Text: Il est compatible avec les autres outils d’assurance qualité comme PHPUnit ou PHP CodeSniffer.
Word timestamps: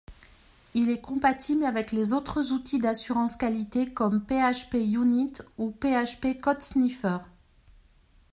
Il 0.73 0.89
est 0.89 0.99
compatible 0.99 1.63
avec 1.63 1.91
les 1.91 2.11
autres 2.11 2.51
outils 2.53 2.79
d’assurance 2.79 3.35
qualité 3.35 3.93
comme 3.93 4.19
PHPUnit 4.25 5.33
ou 5.59 5.69
PHP 5.71 6.41
CodeSniffer. 6.41 7.19